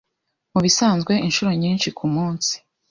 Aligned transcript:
Mubisanzwe 0.53 1.13
inshuro 1.27 1.51
nyinshi 1.61 1.87
kumunsi 1.97 2.53